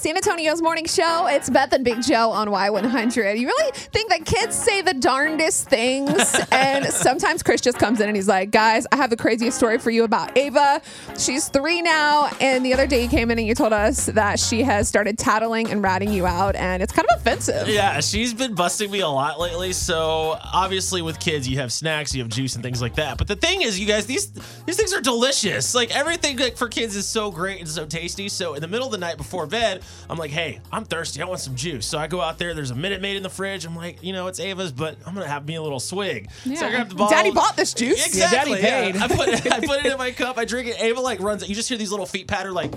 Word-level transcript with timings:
San 0.00 0.16
Antonio's 0.16 0.62
morning 0.62 0.86
show. 0.86 1.26
It's 1.26 1.50
Beth 1.50 1.74
and 1.74 1.84
Big 1.84 2.00
Joe 2.00 2.30
on 2.30 2.48
Y100. 2.48 3.38
You 3.38 3.48
really 3.48 3.72
think 3.72 4.08
that 4.08 4.24
kids 4.24 4.56
say 4.56 4.80
the 4.80 4.94
darndest 4.94 5.68
things? 5.68 6.40
and 6.52 6.86
sometimes 6.86 7.42
Chris 7.42 7.60
just 7.60 7.78
comes 7.78 8.00
in 8.00 8.08
and 8.08 8.16
he's 8.16 8.26
like, 8.26 8.50
guys, 8.50 8.86
I 8.92 8.96
have 8.96 9.10
the 9.10 9.18
craziest 9.18 9.58
story 9.58 9.76
for 9.76 9.90
you 9.90 10.04
about 10.04 10.38
Ava. 10.38 10.80
She's 11.18 11.50
three 11.50 11.82
now. 11.82 12.30
And 12.40 12.64
the 12.64 12.72
other 12.72 12.86
day 12.86 13.02
you 13.02 13.10
came 13.10 13.30
in 13.30 13.38
and 13.38 13.46
you 13.46 13.54
told 13.54 13.74
us 13.74 14.06
that 14.06 14.40
she 14.40 14.62
has 14.62 14.88
started 14.88 15.18
tattling 15.18 15.70
and 15.70 15.82
ratting 15.82 16.10
you 16.10 16.24
out. 16.24 16.56
And 16.56 16.82
it's 16.82 16.94
kind 16.94 17.06
of 17.12 17.20
offensive. 17.20 17.68
Yeah, 17.68 18.00
she's 18.00 18.32
been 18.32 18.54
busting 18.54 18.90
me 18.90 19.00
a 19.00 19.08
lot 19.08 19.38
lately. 19.38 19.74
So 19.74 20.38
obviously, 20.42 21.02
with 21.02 21.20
kids, 21.20 21.46
you 21.46 21.58
have 21.58 21.74
snacks, 21.74 22.14
you 22.14 22.22
have 22.22 22.30
juice, 22.30 22.54
and 22.54 22.64
things 22.64 22.80
like 22.80 22.94
that. 22.94 23.18
But 23.18 23.28
the 23.28 23.36
thing 23.36 23.60
is, 23.60 23.78
you 23.78 23.86
guys, 23.86 24.06
these 24.06 24.30
these 24.64 24.78
things 24.78 24.94
are 24.94 25.02
delicious. 25.02 25.74
Like 25.74 25.94
everything 25.94 26.38
like, 26.38 26.56
for 26.56 26.68
kids 26.68 26.96
is 26.96 27.06
so 27.06 27.30
great 27.30 27.60
and 27.60 27.68
so 27.68 27.84
tasty. 27.84 28.30
So 28.30 28.54
in 28.54 28.62
the 28.62 28.68
middle 28.68 28.86
of 28.86 28.92
the 28.92 28.98
night 28.98 29.18
before 29.18 29.46
bed, 29.46 29.82
I'm 30.08 30.18
like, 30.18 30.30
hey, 30.30 30.60
I'm 30.72 30.84
thirsty. 30.84 31.22
I 31.22 31.26
want 31.26 31.40
some 31.40 31.54
juice. 31.54 31.86
So 31.86 31.98
I 31.98 32.06
go 32.06 32.20
out 32.20 32.38
there. 32.38 32.54
There's 32.54 32.70
a 32.70 32.74
Minute 32.74 33.00
Maid 33.00 33.16
in 33.16 33.22
the 33.22 33.30
fridge. 33.30 33.64
I'm 33.64 33.76
like, 33.76 34.02
you 34.02 34.12
know, 34.12 34.26
it's 34.26 34.40
Ava's, 34.40 34.72
but 34.72 34.96
I'm 35.06 35.14
gonna 35.14 35.28
have 35.28 35.46
me 35.46 35.54
a 35.54 35.62
little 35.62 35.80
swig. 35.80 36.30
So 36.44 36.66
I 36.66 36.70
grab 36.70 36.88
the 36.88 36.94
bottle. 36.94 37.16
Daddy 37.16 37.30
bought 37.30 37.56
this 37.56 37.74
juice. 37.74 38.06
Exactly. 38.06 38.60
Daddy 38.60 38.98
yeah. 38.98 39.04
I 39.04 39.08
put 39.08 39.28
I 39.52 39.60
put 39.60 39.84
it 39.84 39.92
in 39.92 39.98
my 39.98 40.10
cup. 40.10 40.38
I 40.38 40.44
drink 40.44 40.68
it. 40.68 40.80
Ava 40.80 41.00
like 41.00 41.20
runs. 41.20 41.42
It. 41.42 41.48
You 41.48 41.54
just 41.54 41.68
hear 41.68 41.78
these 41.78 41.90
little 41.90 42.06
feet 42.06 42.26
patter 42.26 42.52
like. 42.52 42.70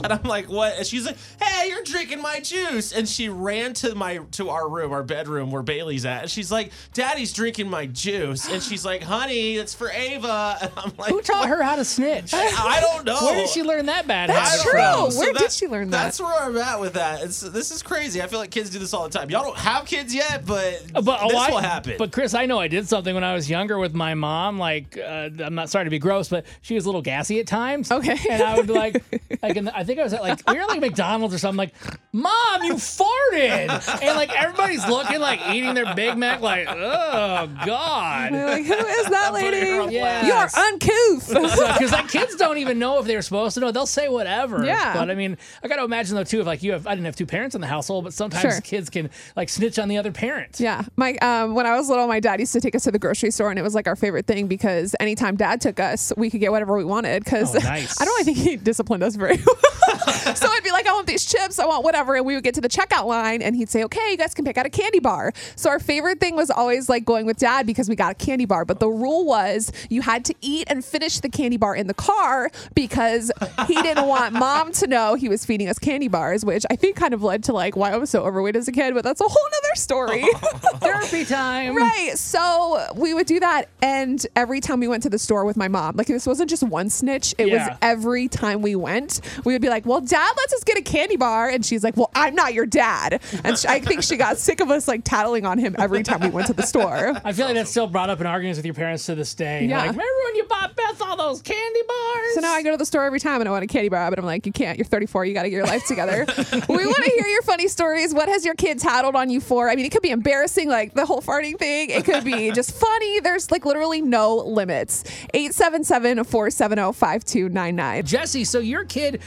And 0.10 0.12
I'm 0.14 0.22
like, 0.22 0.48
what? 0.48 0.78
And 0.78 0.86
she's 0.86 1.04
like, 1.04 1.16
hey, 1.40 1.68
you're 1.68 1.82
drinking 1.84 2.22
my 2.22 2.40
juice. 2.40 2.92
And 2.92 3.06
she 3.08 3.28
ran 3.28 3.74
to 3.74 3.94
my 3.94 4.18
to 4.32 4.48
our 4.48 4.68
room, 4.68 4.92
our 4.92 5.02
bedroom 5.02 5.50
where 5.50 5.62
Bailey's 5.62 6.04
at. 6.06 6.22
And 6.22 6.30
she's 6.30 6.50
like, 6.50 6.72
Daddy's 6.94 7.32
drinking 7.32 7.68
my 7.68 7.86
juice. 7.86 8.48
And 8.48 8.62
she's 8.62 8.84
like, 8.84 9.02
honey, 9.02 9.56
it's 9.56 9.74
for 9.74 9.90
Ava. 9.90 10.56
And 10.62 10.72
I'm 10.76 10.92
like, 10.98 11.10
Who 11.10 11.20
taught 11.20 11.48
her 11.48 11.62
how 11.62 11.76
to 11.76 11.84
snitch? 11.84 12.32
I 12.34 12.80
don't 12.80 13.04
know. 13.04 13.18
Where 13.22 13.34
did 13.34 13.48
she 13.48 13.62
learn 13.62 13.86
that 13.86 14.06
bad 14.06 14.30
That's 14.30 14.50
habit 14.62 14.70
true. 14.70 14.80
know. 14.80 15.10
Where 15.18 15.32
did 15.32 15.52
she 15.52 15.66
learn 15.66 15.90
that? 15.90 16.04
That's 16.04 16.20
where 16.20 16.32
I'm 16.34 16.56
at 16.56 16.80
with 16.80 16.94
that. 16.94 17.22
It's 17.22 17.40
this 17.40 17.70
is 17.70 17.82
crazy. 17.82 18.22
I 18.22 18.26
feel 18.26 18.38
like 18.38 18.50
kids 18.50 18.70
do 18.70 18.78
this 18.78 18.94
all 18.94 19.04
the 19.04 19.10
time. 19.10 19.30
Y'all 19.30 19.42
don't 19.42 19.56
have 19.56 19.84
kids 19.86 20.14
yet, 20.14 20.44
but, 20.46 20.82
But 20.92 21.02
this 21.04 21.32
oh, 21.34 21.36
I- 21.36 21.50
will 21.50 21.58
happen. 21.58 21.94
But 21.98 22.12
Chris, 22.12 22.34
I 22.34 22.46
know 22.46 22.58
I 22.58 22.68
did 22.68 22.88
something 22.88 23.14
when 23.14 23.24
I 23.24 23.34
was 23.34 23.50
younger 23.50 23.78
with 23.78 23.94
my 23.94 24.14
mom. 24.14 24.58
Like, 24.58 24.96
uh, 24.98 25.28
I'm 25.38 25.54
not 25.54 25.68
sorry 25.70 25.84
to 25.84 25.90
be 25.90 25.98
gross, 25.98 26.28
but 26.28 26.46
she 26.62 26.74
was 26.74 26.84
a 26.84 26.88
little 26.88 27.02
gassy 27.02 27.40
at 27.40 27.46
times. 27.46 27.90
Okay. 27.90 28.16
And 28.30 28.42
I 28.42 28.56
would 28.56 28.66
be 28.66 28.72
like, 28.72 29.02
like, 29.42 29.56
in 29.56 29.64
the, 29.66 29.76
I 29.76 29.84
think 29.84 29.89
I 29.98 30.02
was 30.04 30.12
at 30.12 30.22
like 30.22 30.40
we 30.48 30.54
were 30.54 30.60
at, 30.62 30.68
like 30.68 30.80
McDonald's 30.80 31.34
or 31.34 31.38
something. 31.38 31.56
Like, 31.58 31.74
Mom, 32.12 32.62
you 32.64 32.74
farted, 32.74 34.02
and 34.02 34.16
like 34.16 34.32
everybody's 34.36 34.86
looking 34.88 35.20
like 35.20 35.40
eating 35.50 35.74
their 35.74 35.94
Big 35.94 36.16
Mac. 36.16 36.40
Like, 36.40 36.66
oh 36.68 37.48
God. 37.66 38.32
Like, 38.32 38.64
who 38.64 38.72
is 38.74 39.06
that 39.06 39.30
putting 39.32 39.60
her 39.60 39.80
on 39.80 39.86
lady? 39.88 39.98
blast. 39.98 40.26
You 40.26 40.32
are 40.32 40.66
uncouth. 40.66 41.70
Because 41.80 41.92
like 41.92 42.08
kids 42.08 42.36
don't 42.36 42.58
even 42.58 42.78
know 42.78 42.98
if 43.00 43.06
they're 43.06 43.22
supposed 43.22 43.54
to 43.54 43.60
know. 43.60 43.70
They'll 43.70 43.86
say 43.86 44.08
whatever. 44.08 44.64
Yeah. 44.64 44.92
But 44.94 45.10
I 45.10 45.14
mean, 45.14 45.38
I 45.62 45.68
got 45.68 45.76
to 45.76 45.84
imagine 45.84 46.14
though 46.16 46.24
too. 46.24 46.40
If 46.40 46.46
like 46.46 46.62
you 46.62 46.72
have, 46.72 46.86
I 46.86 46.90
didn't 46.90 47.06
have 47.06 47.16
two 47.16 47.26
parents 47.26 47.54
in 47.54 47.60
the 47.60 47.66
household, 47.66 48.04
but 48.04 48.12
sometimes 48.12 48.40
Sure. 48.42 48.60
kids 48.60 48.90
can 48.90 49.10
like 49.36 49.48
snitch 49.48 49.78
on 49.78 49.88
the 49.88 49.96
other 49.98 50.12
parent. 50.12 50.58
Yeah, 50.60 50.82
my 50.96 51.14
um, 51.16 51.54
when 51.54 51.66
I 51.66 51.76
was 51.76 51.88
little, 51.88 52.06
my 52.06 52.20
dad 52.20 52.40
used 52.40 52.52
to 52.54 52.60
take 52.60 52.74
us 52.74 52.84
to 52.84 52.90
the 52.90 52.98
grocery 52.98 53.30
store, 53.30 53.50
and 53.50 53.58
it 53.58 53.62
was 53.62 53.74
like 53.74 53.86
our 53.86 53.96
favorite 53.96 54.26
thing 54.26 54.46
because 54.46 54.94
anytime 55.00 55.36
dad 55.36 55.60
took 55.60 55.80
us, 55.80 56.12
we 56.16 56.28
could 56.30 56.40
get 56.40 56.50
whatever 56.50 56.76
we 56.76 56.84
wanted. 56.84 57.24
Because 57.24 57.54
Oh, 57.54 57.58
nice. 57.58 58.00
I 58.00 58.04
don't 58.04 58.14
really 58.20 58.34
think 58.34 58.38
he 58.38 58.56
disciplined 58.56 59.02
us 59.02 59.16
very 59.16 59.36
well. 59.46 59.56
so 60.34 60.46
I'd 60.48 60.60
be 60.64 60.70
like, 60.70 60.86
I 60.86 60.92
want 60.92 61.06
these 61.06 61.24
chips, 61.24 61.58
I 61.58 61.66
want 61.66 61.84
whatever, 61.84 62.14
and 62.16 62.24
we 62.26 62.34
would 62.34 62.44
get 62.44 62.54
to 62.54 62.60
the 62.60 62.68
checkout 62.68 63.06
line, 63.06 63.42
and 63.42 63.54
he'd 63.56 63.68
say, 63.68 63.84
Okay, 63.84 64.10
you 64.10 64.16
guys 64.16 64.34
can 64.34 64.44
pick 64.44 64.58
out 64.58 64.66
a 64.66 64.70
candy 64.70 65.00
bar. 65.00 65.32
So 65.56 65.70
our 65.70 65.78
favorite 65.80 66.20
thing 66.20 66.36
was 66.36 66.50
always 66.50 66.88
like 66.88 67.04
going 67.04 67.26
with 67.26 67.38
dad 67.38 67.66
because 67.66 67.88
we 67.88 67.96
got 67.96 68.12
a 68.12 68.14
candy 68.14 68.44
bar, 68.44 68.64
but 68.64 68.80
the 68.80 68.88
rule 68.88 69.24
was 69.24 69.72
you 69.88 70.02
had 70.02 70.24
to 70.26 70.34
eat 70.40 70.66
and 70.68 70.84
finish 70.84 71.20
the 71.20 71.28
candy 71.28 71.56
bar 71.56 71.74
in 71.74 71.86
the 71.86 71.94
car 71.94 72.50
because 72.74 73.30
he 73.66 73.74
didn't 73.82 74.06
want 74.06 74.34
mom 74.34 74.72
to 74.72 74.86
know 74.86 75.14
he 75.14 75.28
was 75.28 75.44
feeding 75.44 75.68
us 75.68 75.78
candy 75.78 76.08
bars, 76.08 76.44
which 76.44 76.64
I 76.70 76.76
think 76.76 76.96
kind 76.96 77.14
of 77.14 77.22
led 77.22 77.44
to 77.44 77.52
like 77.52 77.76
why 77.76 77.92
I 77.92 77.96
was 77.96 78.10
so 78.10 78.22
overweight 78.24 78.56
as 78.56 78.68
a 78.68 78.72
kid. 78.72 78.94
But 78.94 79.04
that's 79.04 79.20
a 79.20 79.28
whole 79.28 79.48
nother 79.52 79.74
story. 79.76 80.24
Therapy 80.80 81.24
time. 81.24 81.74
Right. 81.76 82.12
So 82.16 82.84
we 82.94 83.14
would 83.14 83.26
do 83.26 83.40
that. 83.40 83.68
And 83.82 84.24
every 84.36 84.60
time 84.60 84.80
we 84.80 84.88
went 84.88 85.02
to 85.04 85.10
the 85.10 85.18
store 85.18 85.44
with 85.44 85.56
my 85.56 85.68
mom, 85.68 85.96
like 85.96 86.06
this 86.06 86.26
wasn't 86.26 86.50
just 86.50 86.62
one 86.62 86.90
snitch, 86.90 87.34
it 87.38 87.48
Yeah. 87.48 87.68
was 87.68 87.78
every 87.82 88.28
time 88.28 88.62
we 88.62 88.76
went, 88.76 89.20
we 89.44 89.52
would 89.52 89.62
be 89.62 89.68
like, 89.70 89.86
well, 89.86 90.00
dad 90.00 90.32
lets 90.36 90.52
us 90.52 90.64
get 90.64 90.78
a 90.78 90.82
candy 90.82 91.16
bar. 91.16 91.48
And 91.48 91.64
she's 91.64 91.82
like, 91.82 91.96
well, 91.96 92.10
I'm 92.14 92.34
not 92.34 92.54
your 92.54 92.66
dad. 92.66 93.22
And 93.44 93.58
sh- 93.58 93.64
I 93.66 93.80
think 93.80 94.02
she 94.02 94.16
got 94.16 94.36
sick 94.38 94.60
of 94.60 94.70
us 94.70 94.86
like 94.88 95.02
tattling 95.04 95.46
on 95.46 95.58
him 95.58 95.74
every 95.78 96.02
time 96.02 96.20
we 96.20 96.28
went 96.28 96.46
to 96.48 96.52
the 96.52 96.62
store. 96.62 97.12
I 97.24 97.32
feel 97.32 97.46
like 97.46 97.54
that's 97.54 97.70
still 97.70 97.86
brought 97.86 98.10
up 98.10 98.20
in 98.20 98.26
arguments 98.26 98.58
with 98.58 98.66
your 98.66 98.74
parents 98.74 99.06
to 99.06 99.14
this 99.14 99.34
day. 99.34 99.66
Yeah. 99.66 99.78
Like, 99.78 99.90
remember 99.92 100.24
when 100.24 100.36
you 100.36 100.44
bought 100.44 100.76
Beth 100.76 101.00
all 101.02 101.16
those 101.16 101.40
candy 101.42 101.80
bars? 101.88 102.34
So 102.34 102.40
now 102.40 102.52
I 102.52 102.62
go 102.62 102.70
to 102.72 102.76
the 102.76 102.84
store 102.86 103.04
every 103.04 103.20
time 103.20 103.40
and 103.40 103.48
I 103.48 103.52
want 103.52 103.64
a 103.64 103.66
candy 103.66 103.88
bar, 103.88 104.10
but 104.10 104.18
I'm 104.18 104.24
like, 104.24 104.46
you 104.46 104.52
can't. 104.52 104.76
You're 104.78 104.84
34. 104.84 105.24
You 105.24 105.34
got 105.34 105.44
to 105.44 105.50
get 105.50 105.56
your 105.56 105.66
life 105.66 105.86
together. 105.86 106.26
we 106.68 106.86
want 106.86 107.04
to 107.04 107.10
hear 107.16 107.26
your 107.26 107.42
funny 107.42 107.68
stories. 107.68 108.12
What 108.12 108.28
has 108.28 108.44
your 108.44 108.54
kid 108.54 108.78
tattled 108.78 109.16
on 109.16 109.30
you 109.30 109.40
for? 109.40 109.70
I 109.70 109.76
mean, 109.76 109.86
it 109.86 109.92
could 109.92 110.02
be 110.02 110.10
embarrassing, 110.10 110.68
like 110.68 110.94
the 110.94 111.06
whole 111.06 111.22
farting 111.22 111.58
thing. 111.58 111.90
It 111.90 112.04
could 112.04 112.24
be 112.24 112.50
just 112.52 112.72
funny. 112.72 113.20
There's 113.20 113.50
like 113.50 113.64
literally 113.64 114.00
no 114.00 114.36
limits. 114.36 115.04
877 115.34 116.24
470 116.24 116.92
5299. 116.92 118.04
Jesse, 118.06 118.44
so 118.44 118.58
your 118.58 118.84
kid, 118.84 119.20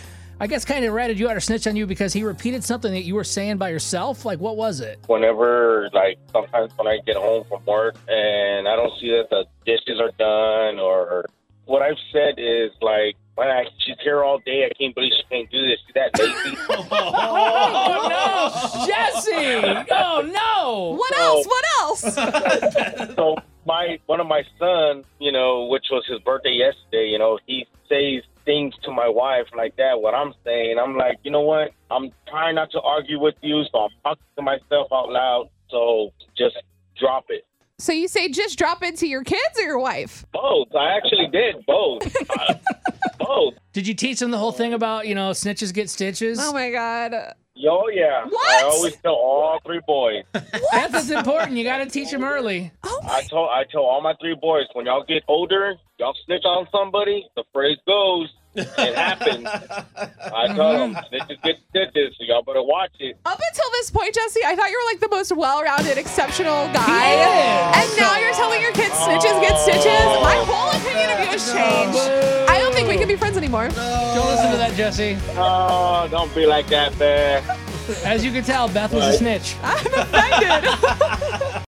I 0.44 0.48
guess, 0.48 0.66
kind 0.66 0.84
of 0.84 0.94
ratted 0.94 1.18
you 1.18 1.30
out 1.30 1.38
or 1.38 1.40
snitched 1.40 1.68
on 1.68 1.78
you 1.78 1.88
because 1.88 2.12
he 2.12 2.22
repeated 2.26 2.66
something 2.66 2.92
that 2.92 3.04
you 3.04 3.16
were 3.16 3.24
saying 3.24 3.56
by 3.60 3.70
yourself. 3.70 4.26
Like, 4.26 4.42
what 4.42 4.58
was 4.58 4.82
it? 4.82 5.00
whenever 5.08 5.90
like 5.94 6.18
sometimes 6.34 6.70
when 6.76 6.86
I 6.86 6.98
get 7.06 7.16
home 7.16 7.46
from 7.48 7.64
work 7.66 7.96
and 8.10 8.68
I 8.68 8.76
don't 8.76 8.92
see 9.00 9.10
that 9.12 9.30
the 9.30 9.46
dishes 9.66 10.02
are 10.02 10.12
done 10.20 10.80
or 10.80 11.24
what 11.64 11.82
I've 11.82 11.96
said 12.12 12.34
is 12.38 12.72
like 12.82 13.16
when 13.36 13.48
I 13.48 13.64
she's 13.86 13.96
here 14.04 14.22
all 14.22 14.40
day, 14.40 14.66
I 14.70 14.74
can't 14.78 14.94
believe 14.94 15.14
she 15.16 15.24
can't 15.34 15.50
do 15.50 15.62
this. 15.66 15.80
She's 15.86 15.94
that 15.94 16.20
lazy. 16.20 16.58
Oh, 16.92 18.08
no, 18.10 18.86
Jesse! 18.86 19.86
Oh, 19.92 20.22
no! 20.30 20.98
What 20.98 21.14
So- 21.16 21.22
else? 21.22 21.48
What 21.48 21.66
else? 21.80 23.16
so 23.16 23.38
my 23.66 23.98
one 24.08 24.20
of 24.20 24.28
my 24.28 24.44
sons, 24.60 25.06
you 25.20 25.32
know, 25.32 25.68
which 25.68 25.86
was 25.90 26.04
his 26.06 26.20
birthday 26.20 26.52
yesterday, 26.52 27.08
you 27.08 27.18
know, 27.18 27.40
he 27.48 27.66
says 27.88 28.24
things 28.46 28.74
to 28.84 28.92
my 28.92 29.08
wife 29.08 29.48
like 29.56 29.76
that. 29.78 30.02
What 30.02 30.14
I'm 30.14 30.34
saying, 30.44 30.78
I'm 30.80 30.96
like, 30.98 31.18
you 31.24 31.32
know 31.32 31.42
what? 31.42 31.72
I'm 31.92 32.12
trying 32.28 32.56
not 32.56 32.72
to 32.72 32.82
argue 32.82 33.20
with 33.20 33.36
you, 33.42 33.64
so 33.72 33.80
I'm 33.80 33.90
talking 34.04 34.24
to 34.38 34.42
myself 34.42 34.88
out 34.92 35.10
loud. 35.10 35.50
So 35.70 36.12
just 36.38 36.56
drop 37.00 37.26
it. 37.30 37.46
so 37.80 37.92
you 37.92 38.08
say 38.08 38.30
just 38.30 38.58
drop 38.58 38.84
it 38.84 38.98
to 38.98 39.08
your 39.08 39.24
kids 39.24 39.58
or 39.58 39.64
your 39.64 39.80
wife? 39.80 40.26
Both. 40.32 40.76
I 40.76 40.96
actually 40.96 41.28
did 41.32 41.66
both. 41.66 42.04
Both. 43.26 43.56
Did 43.74 43.88
you 43.88 43.94
teach 43.94 44.20
them 44.20 44.32
the 44.32 44.38
whole 44.38 44.52
thing 44.52 44.74
about, 44.74 45.08
you 45.08 45.16
know, 45.16 45.32
snitches 45.32 45.74
get 45.74 45.90
stitches? 45.90 46.40
Oh 46.42 46.54
my 46.54 46.72
God. 46.72 47.34
Yo, 47.56 47.88
yeah. 47.90 48.26
What? 48.26 48.64
I 48.64 48.68
always 48.68 48.96
tell 48.98 49.14
all 49.14 49.60
three 49.66 49.82
boys. 49.86 50.24
That's 50.34 50.94
what's 50.94 51.10
important. 51.12 51.58
You 51.58 51.64
got 51.64 51.78
to 51.78 51.86
teach 51.86 52.10
them 52.10 52.24
early. 52.24 52.72
Oh 52.84 53.00
my 53.04 53.18
I 53.18 53.22
told 53.24 53.50
I 53.52 53.64
tell 53.72 53.82
all 53.82 54.02
my 54.02 54.14
three 54.20 54.36
boys 54.36 54.66
when 54.74 54.88
y'all 54.88 55.04
get 55.04 55.24
older, 55.28 55.76
y'all 56.00 56.16
snitch 56.26 56.46
on 56.46 56.68
somebody. 56.72 57.28
The 57.36 57.44
phrase 57.54 57.78
goes, 57.86 58.34
it 58.56 58.96
happens. 58.96 59.48
I 59.48 60.48
tell 60.56 60.74
them 60.74 60.96
mm-hmm. 60.96 61.16
snitches 61.16 61.42
get 61.44 61.58
stitches, 61.70 62.16
so 62.18 62.24
y'all 62.24 62.44
better 62.44 62.62
watch 62.62 62.92
it. 63.00 63.18
Up 63.26 63.40
until 63.40 63.72
this 63.72 63.90
point, 63.92 64.14
Jesse, 64.14 64.42
I 64.46 64.56
thought 64.56 64.70
you 64.70 64.82
were 64.84 64.92
like 64.92 65.00
the 65.00 65.10
most 65.10 65.36
well-rounded, 65.36 65.98
exceptional 65.98 66.68
guy. 66.74 66.84
He. 66.84 67.82
And 67.82 67.98
now 67.98 68.20
you're 68.20 68.34
telling 68.34 68.62
your 68.62 68.74
kids 68.74 68.94
snitches 68.94 69.42
get 69.42 69.58
stitches. 69.60 70.06
My 70.22 70.38
whole 70.46 70.70
opinion 70.70 71.10
of 71.12 71.20
you 71.20 71.32
has 71.34 71.50
oh, 71.50 71.54
changed. 71.54 72.50
I 72.50 72.60
don't 72.60 72.74
think 72.74 72.88
we 72.88 72.98
can 72.98 73.08
be 73.08 73.18
friends 73.54 73.78
anymore. 73.78 74.16
Don't 74.16 74.28
listen 74.28 74.52
to 74.52 74.58
that, 74.58 74.74
Jesse. 74.76 75.18
Oh, 75.38 76.08
don't 76.10 76.34
be 76.34 76.46
like 76.46 76.68
that, 76.68 76.98
man. 76.98 77.44
As 78.04 78.26
you 78.26 78.32
can 78.32 78.44
tell, 78.44 78.68
Beth 78.68 78.94
was 78.94 79.04
a 79.06 79.18
snitch. 79.18 79.56
I'm 79.62 79.86
offended. 79.94 81.40